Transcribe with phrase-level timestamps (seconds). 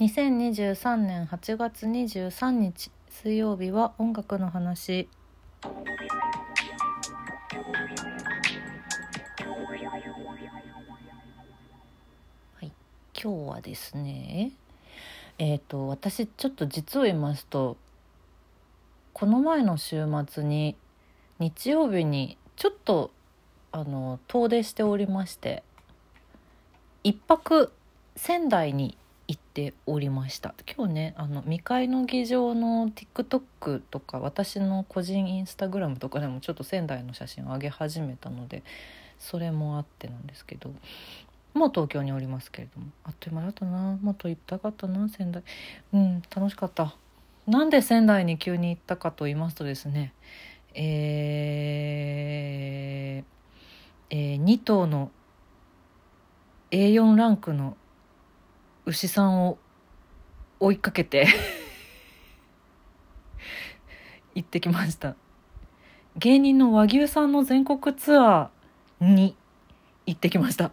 [0.00, 5.10] 2023年8月23日水曜日は音楽の話。
[5.62, 5.70] は
[12.62, 12.72] い。
[13.12, 14.52] 今日はですね
[15.36, 17.76] えっ、と私ちょっと実を言いますと
[19.12, 20.76] この前の週末に
[21.38, 23.10] 日曜日にちょっと
[23.70, 25.62] あの遠出しておりまして
[27.04, 27.70] 一泊
[28.16, 28.96] 仙台に
[29.30, 30.56] 行っておりました。
[30.76, 38.64] 今日ねあの未開の議場の TikTok とか私の個人インスタグラムとかでもちょっと仙台の写真を上げ始めたので
[39.20, 40.74] それもあってなんですけど
[41.54, 42.88] もう東京におりますけれども。
[43.04, 43.96] あっという間だったな。
[44.02, 45.44] もっと行きたかったな仙台。
[45.92, 46.96] うん楽しかった。
[47.46, 50.12] なんで仙台に急に行ったかと言いますとですね
[50.74, 55.12] えー、えー、2頭の
[56.72, 57.76] A4 ランクの
[58.90, 59.56] 牛さんを
[60.58, 61.28] 追いかけて
[64.34, 65.14] 行ってきました。
[66.16, 69.36] 芸人の和牛さんの全国ツアーに
[70.06, 70.72] 行ってきました。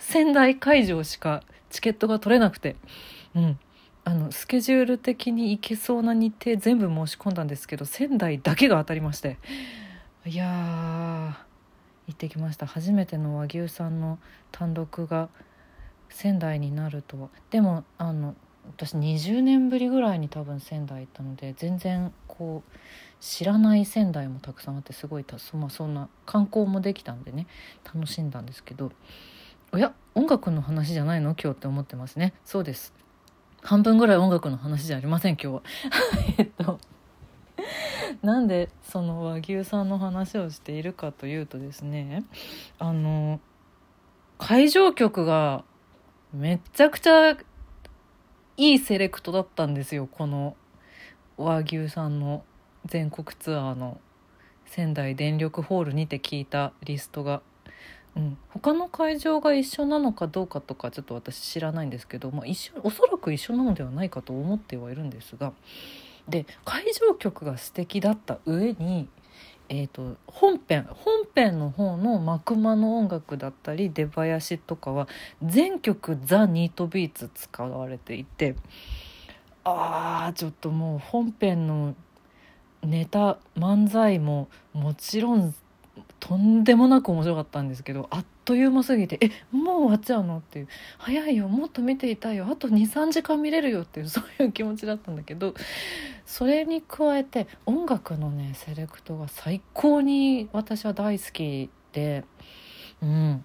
[0.00, 2.74] 仙台会場しかチケットが取れなくて。
[3.36, 3.58] うん。
[4.06, 9.38] あのスケジュール的に行けそうな日程全部申し込んだんですけど仙台だけが当たりまして。
[10.26, 10.48] いやー
[12.08, 12.66] 行ってきました。
[12.66, 14.18] 初めての和牛さんの
[14.50, 15.28] 単独が
[16.14, 17.28] 仙台になるとは。
[17.50, 18.34] でもあの
[18.66, 22.78] 私20年ぶりぐらいに多分仙台行ったので全然こう
[23.20, 27.46] 知らない仙台もたくさんあってすごいたそ,、まあ、そんな観光もできたんでね
[27.84, 28.92] 楽しんだんですけど。
[29.72, 31.34] おや音楽の話じゃないの？
[31.34, 32.32] 今日って思ってますね。
[32.44, 32.94] そうです。
[33.60, 35.62] 半分ぐらい音楽の話じゃありません今日は。
[36.38, 36.78] えっと。
[38.22, 42.22] なんでその和牛さんの話をしているかというとですね
[42.78, 43.40] あの
[44.38, 45.64] 会場曲が
[46.34, 47.36] めちゃくちゃ
[48.56, 50.56] いいセレクトだったんですよこの
[51.36, 52.44] 和牛さんの
[52.86, 54.00] 全国ツアーの
[54.66, 57.40] 仙台電力ホールにて聞いたリストが。
[58.16, 65.52] うん、他の会場が一緒なのかどうかとかちょっと私知らないんですけど、まあ、一緒おそらく一緒なのではないかと思ってはいるんですが。
[66.28, 69.08] で会場曲が素敵だった上に、
[69.68, 75.08] えーと、本編本編の方のマクマの音楽だったり出囃子とかは
[75.42, 78.56] 全曲ザ・ニートビーツ使われていて
[79.64, 81.94] あーちょっともう本編の
[82.82, 85.54] ネタ漫才ももちろん
[86.20, 90.68] とんでもなく面白かったんですけどあっという間すぎて「えもう終わっちゃうの?」っていう
[90.98, 95.54] 「早いよもっと見ていたいよあと23時間見れるよ」っていう そういう気持ちだったんだけど
[96.26, 102.24] それに加えて音楽のねセレクトが最高に私は大好きで
[103.02, 103.42] うん。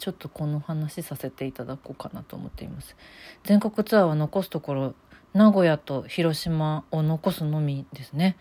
[0.00, 2.96] ちょっとこの話させていただこうかなと思っています。
[3.44, 4.94] 全国ツアーは残すところ
[5.34, 8.38] 名古屋と広島を残すのみですね。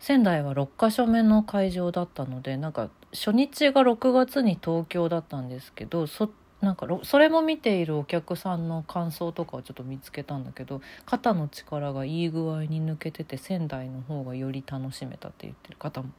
[0.00, 16.10] 仙台は6か所目の会場だったのでなんか初日が6月に東京だったんですけどそなんかそれも見ているお客さんの感想とかをちょっと見つけたんだけど肩の力がいい具合に抜けてて仙台の方がより楽しめたって言ってる方も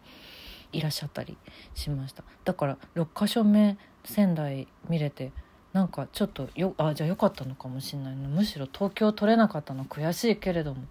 [0.71, 1.37] いらっしゃったり
[1.73, 2.23] しました。
[2.45, 5.31] だから6か所目仙台見れて
[5.73, 10.83] なんかちょっとよあじゃあよかったのかもしれないむしろ東京取れなかったの悔しいけれども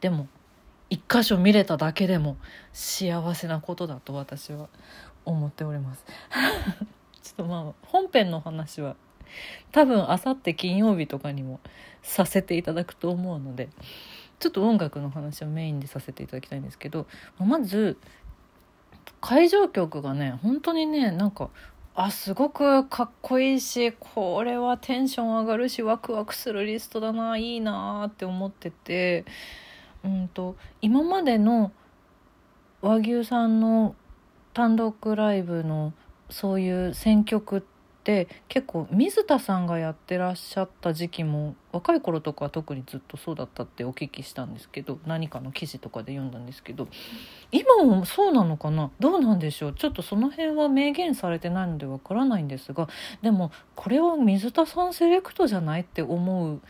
[0.00, 0.28] でも
[0.94, 2.36] 一箇所見れただけでも
[2.72, 4.68] 幸せなことだと私は
[5.24, 6.04] 思っております。
[7.20, 8.94] ちょっとまあ本編の話は
[9.72, 11.58] 多分あさって金曜日とかにも
[12.02, 13.70] させていただくと思うので
[14.38, 17.08] ちょっと音楽の話をメインでさせていただきたいんですけど
[17.40, 17.98] まず
[19.20, 21.50] 会場曲がね本当にねなんか
[21.96, 29.24] あすごくかっこいいしこれはテンション上がるしワクワクするリストだないいなって思ってて
[30.04, 31.72] うんと今までの
[32.82, 33.94] 和牛さんの
[34.52, 35.92] 単独ライブの
[36.30, 46.86] そういう選曲って結構水田さんがやってらっしゃった時期も若い頃とかは特にずっとそうだったってお聞きしたんですけど何かの記事とかで読んだんですけど
[47.50, 48.90] 今もそうなのかな？
[49.00, 49.72] どうなんでしょう？
[49.72, 52.88] ちょっとその辺は明言されてないのでわからないんですが
[53.22, 56.60] でもこれは水田さんセレクトじゃないって思う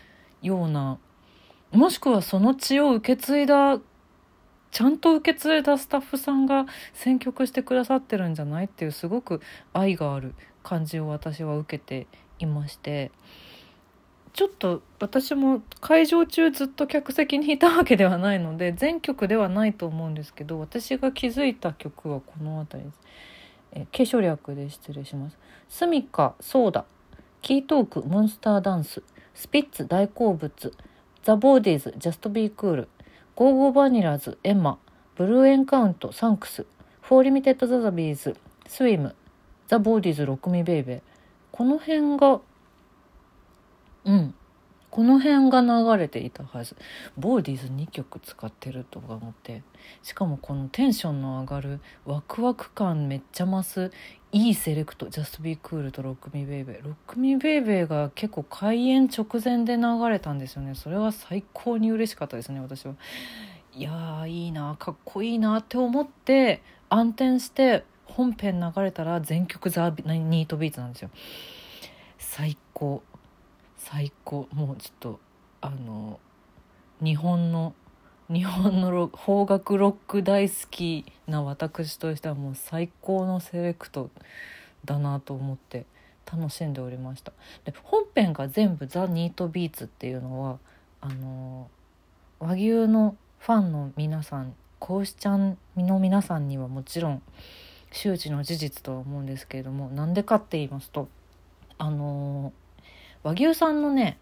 [0.40, 0.98] ような
[1.74, 3.78] もしくはその血を受け継いだ
[4.70, 9.40] ちゃんと受け継いだスタッフさんが選曲してくださってるんじゃないっていうすごく
[9.72, 12.06] 愛がある感じを私は受けて
[12.38, 13.12] いまして
[14.32, 23.00] ちょっと私も会場中ずっと客席にいたわけではないので全曲ではないと思うんですけど私が気づいた曲はこの辺りです。
[23.74, 25.38] え継承略で失礼します。
[25.68, 26.84] スミカ、ソーダ、
[27.42, 29.02] キートーク、モンスターダンス、
[29.34, 30.72] スピッツ大好物
[31.24, 32.88] THE BAWDIES JUST BE COOL
[33.34, 34.78] go!go!vanillas エマ
[35.16, 36.66] BLUE ENCOUNT THANKS
[37.00, 38.36] 04 Limited Sazabys
[38.68, 39.14] swim
[39.66, 41.00] THE BAWDIES ROCK ME BABY。
[41.50, 42.40] この辺が
[44.04, 44.34] うん。
[44.94, 46.76] この辺が流れていたはず。
[47.18, 49.64] ボーディーズ2曲使ってるとか思って。
[50.04, 53.90] しかもこのテンションの上がるワクワク感めっちゃ増す。
[54.30, 60.76] いいセレクト「JUST BE COOL と「ROCK ME BABY」ROCK ME BABY が結構開演直前で流れたんですよね。
[60.76, 62.94] それは最高に嬉しかったですね私は。
[63.74, 71.10] いやーいいなかっこいいなって思って暗転して本編流れたら全曲ザ・ニートビーツなんですよ。
[72.16, 73.02] 最高。
[73.84, 74.48] 最高。
[74.52, 75.20] もうちょっと
[75.60, 76.18] あの
[77.02, 77.74] 日本の
[78.32, 84.10] 日本の邦楽ロック大好きな私としてはもう最高のセレクト
[84.86, 85.84] だなと思って
[86.24, 87.32] 楽しんでおりました。
[87.64, 90.58] で本編が全部「ザ・ニート・ビーツ」っていうのは
[91.02, 91.68] あの
[92.38, 97.22] 和牛のファンの皆さんこうしちゃんの皆さんにはもちろん
[97.92, 101.08] 周知の事実とは思うんですけれどもなんでかって言いますと
[101.76, 102.54] あの
[103.24, 104.18] 和牛さんのね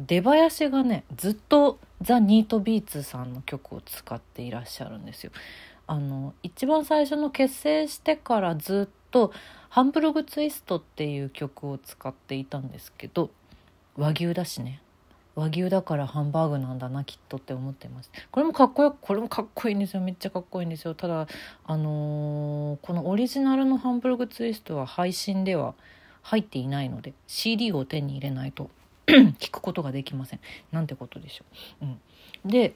[0.00, 5.32] 出囃子がねずっとザ・ニートビーツさんの曲を使っていらっしゃるんですよ。
[5.86, 9.32] あの一番最初の結成してからずっと
[9.68, 13.30] 「ハンブルグツイスト」っていう曲を使っていたんですけど
[13.96, 14.80] 和牛だしね。
[15.34, 18.10] 和牛だからハンバーグなんだなきっとって思ってます。
[18.30, 20.00] これもかっこよくこれもかっこいいんですよ。
[20.00, 20.94] めっちゃかっこいいんですよ。
[20.94, 21.26] ただ
[21.64, 25.74] あのー、このオリジナルのハンブルグツイストは配信では
[26.26, 28.68] 入っていないので CD を手に入れないと
[29.06, 30.40] 聞くことができません
[30.72, 31.44] なんてことでしょ
[31.82, 31.84] う。
[31.86, 32.74] うん、で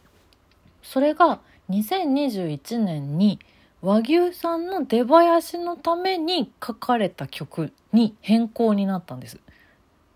[0.82, 3.40] それが2021年に
[3.82, 9.40] 和牛さんの出囃子のために書かれた曲に変更になったんです。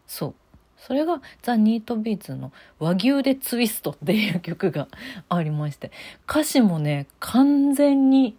[0.06, 0.34] そう
[0.78, 4.86] それがザ・ニートビーツの和牛でツイストっていう曲が
[5.28, 5.90] ありまして
[6.28, 8.36] 歌詞もね完全に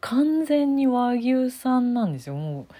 [0.00, 2.74] 完全に和牛さんなんですよもう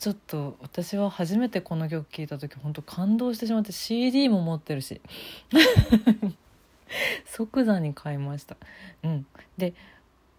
[0.00, 4.98] ちょっと私は初めてこの曲聴いた時本当感動してしまって CD も持ってるし
[7.26, 8.56] 即座に買いました。
[9.02, 9.26] うん、
[9.58, 9.74] で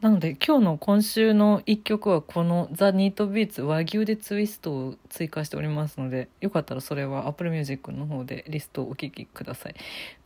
[0.01, 9.75] なので今日の今週の1曲はこの「ザ・ニート・ビーツ和牛でツイスト」を追加しておりますのでよかったらそれは Apple Music の方でリストをお聴きください。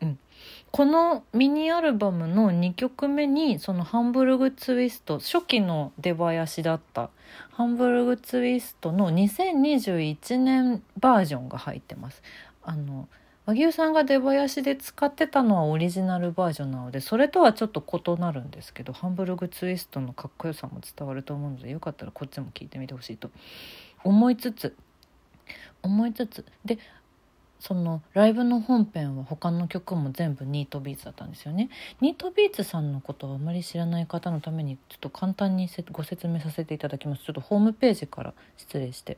[0.01, 0.19] うん、
[0.72, 7.10] このミニアルバムの2曲目にそのハンブルグツイスト初期の出囃子だった
[7.51, 12.24] ハンブルグツイストの2021年バージョンが入ってます。
[12.63, 13.10] あの
[13.45, 23.30] 和牛さんが出囃子で使ってたのはオリジナルバージョンなのでそれとはちょっと異なるんですけどハンブルグツイストのかっこよさも伝わると思うのでよかったらこっちも聞いてみてほしいと
[24.03, 24.75] 思いつつ
[25.83, 26.80] 思いつつで
[27.59, 31.69] そのライブの本編は他の曲も全部ニートビーツだったんですよね
[32.01, 39.18] ニートビーツさんのことをあまり知らない方のためにちょっと簡単にご説明させていただきますちょっとホームページから失礼して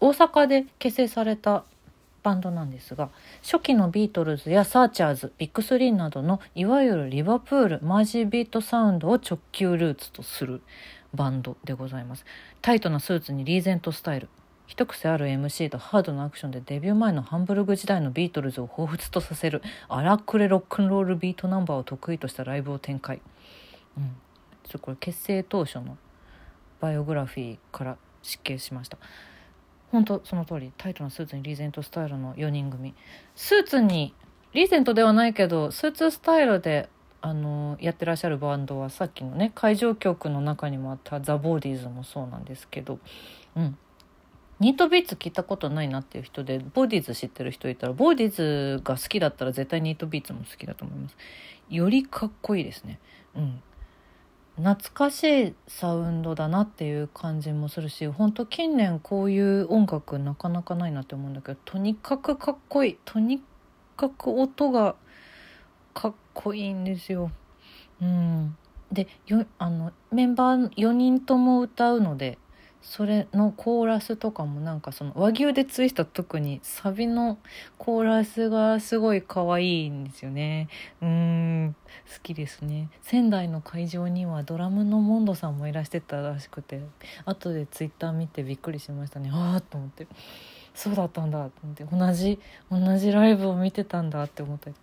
[0.00, 1.64] 大阪で結成された
[2.24, 3.10] バンドなんですが
[3.42, 10.62] 初期のビートルズやサーチャーズビッグスリーなどのいわゆるリバプールマージービートサウンドを直球ルーツとする
[11.12, 12.24] バンドでございます。
[12.60, 14.28] タイトなスーツにリーゼントスタイル。
[14.66, 23.20] 一癖ある MC とハードなアクションでデビュー前のハンブルグ時代のビートルズを彷彿とさせる荒くれロックンロールビートナンバーを得意としたライブを展開、
[23.98, 24.16] うん、
[24.66, 25.98] ちょこれ結成当初の
[26.80, 28.96] バイオグラフィーから失敬しました。
[29.94, 32.94] 本当その通りタイトなスーツにリーゼントスタイルの4人組
[33.36, 34.12] スーツに
[34.52, 36.88] リーゼントではないけどスーツスタイルで
[37.20, 42.98] あのやってらっしゃるバンドはさっきのね会場曲の中にもあったザ・ボーディーズもそうなんですけど
[43.56, 43.78] うん。
[44.60, 51.16] ニートビーツ聞いたことないなっていう人でボーディーズ知ってる人いたらボーディーズが好きだったら絶対ニートビーツも好きだと思います。
[51.70, 52.98] よりかっこいいですね。
[53.36, 53.62] うん。
[54.56, 63.42] 懐かしいサウンドだなっていう感じもするし本当近年こういう音楽なかなかないなって思うんだけどとにかくかっこいいとに
[63.96, 64.94] かく音が
[65.92, 67.30] かっこいいんですよ。
[68.00, 68.56] うん、
[68.92, 72.38] でよあのメンバー4人とも歌うので
[72.84, 77.38] それのコーラスとかもなんかその和牛でツイスト特にサビの
[77.78, 80.68] コーラスがすごい可愛いんですよね。
[81.00, 81.74] うん
[82.14, 82.90] 好きですね。
[83.00, 86.82] 仙台の会場にはドラムのモンドさんもいらしてたらしくて
[87.24, 89.30] 後でツイッター見てびっくりしましたね。
[89.32, 90.06] ああと思って。
[90.74, 91.84] そうだったんだと思って。
[91.84, 92.38] 同じ
[92.70, 94.74] 同じライブを見てたんだって思って。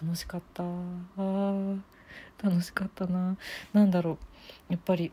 [0.00, 0.62] 楽しかった。
[0.62, 1.74] あ
[2.40, 3.36] 楽しかったな。
[3.72, 4.12] 何だろ
[4.70, 4.72] う。
[4.72, 5.10] やっぱり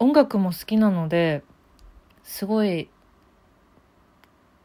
[0.00, 1.44] 音楽も好きなので
[2.28, 2.90] すごい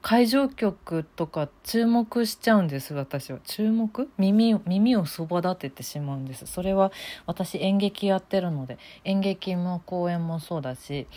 [0.01, 3.39] 会場曲とか注目しちゃうんです私は。
[3.45, 4.09] 注目？
[4.17, 6.45] 耳耳をそば立ててしまうんです。
[6.45, 6.91] それは
[7.25, 8.77] 私演劇やってるので。
[9.05, 11.07] 演劇も公演もそうだし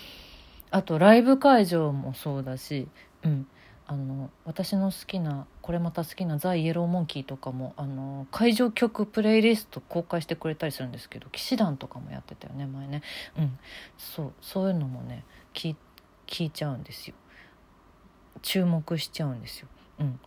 [0.70, 2.86] あとライブ会場もそうだし
[3.24, 3.48] うん。
[3.88, 13.02] あの私の好きなこれまた好きな「ザ・イエローモンキー」とかもあの会場曲プレイリスト公開してくれたりするんですけど騎士団とかもやってたよね前ね。
[13.36, 13.58] うん。
[13.98, 15.24] そうそういうのもね
[15.54, 15.76] 聞
[16.26, 17.14] 聞いちゃうんですよ。
[18.42, 19.68] 注目しちゃうんですよ。
[20.00, 20.20] うん。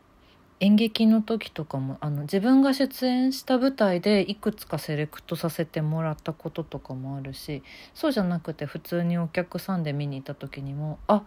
[0.61, 7.63] 演劇の時とかもあの自分が出演した舞台でいくつかセレクトさせてもらったこととかもあるし
[7.93, 11.23] そうじゃなくて普通にお客さんで見に行った時にもあ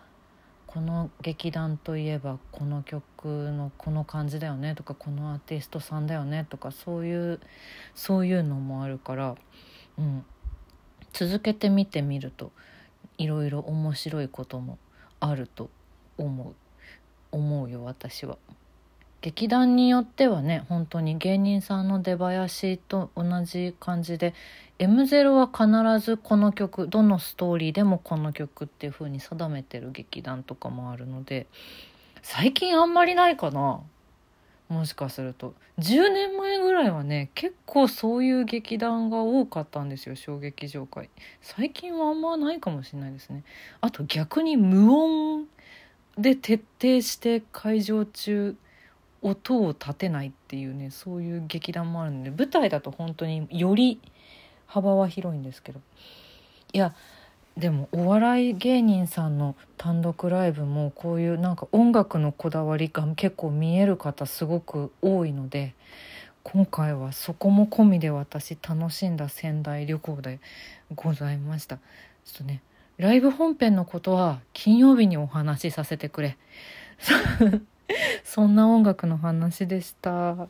[0.67, 7.41] この劇団といえばこの曲のこの感じだよねとかこのアーティストさんだよねとかそういう
[7.95, 9.37] そういうのもあるから、
[9.99, 10.25] うん、
[11.13, 12.53] 続けて見てみると
[13.23, 14.79] いろいろ面白いことも
[15.21, 15.71] あると
[16.19, 16.55] 思う
[17.31, 18.37] 思うよ私は。
[19.21, 24.35] 劇団によってはね本当に芸人さんの出囃子と同じ感じで
[24.81, 31.47] M0 は必ずこの曲どのストーリーでもこの曲っていう風に定めてる劇団とかもあるので
[32.21, 33.83] 最近あんまりないかな
[34.73, 35.55] もしかすると。
[35.79, 41.09] 10年前ぐらいはね結構そういう劇団が多かったんですよ小劇場界
[41.41, 43.45] 最近はあんまないかもしれないですね。
[43.81, 45.47] あと逆に無音
[46.17, 48.57] で徹底して会場中
[49.21, 54.01] 音を立てないっていうねそういう劇団もあるので舞台だと本当により
[54.67, 55.81] 幅は広いんですけど。
[56.73, 56.95] いや
[57.57, 65.75] でもお笑い芸人さんの単独ライブもこういうなんか音楽のこだわりが結構見える方すごく多いので
[66.45, 70.41] 今回はそこも込みで私楽しんだ仙台旅行で
[70.95, 71.83] ございましたちょ
[72.35, 72.63] っとね
[72.97, 76.39] ライブ本編のことは金曜日にお話しさせてくれ
[78.25, 80.49] そんな音楽の話でした。